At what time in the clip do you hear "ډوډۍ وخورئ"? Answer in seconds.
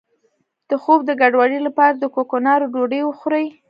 2.73-3.45